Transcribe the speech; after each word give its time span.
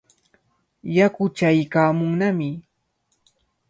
Yaku 0.95 1.23
chaykaamunnami. 1.37 2.49